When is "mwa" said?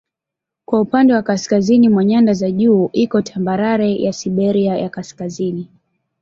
1.89-2.05